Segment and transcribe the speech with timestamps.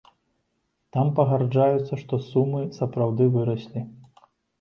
[0.95, 3.85] Там пагаджаюцца, што сумы сапраўды выраслі.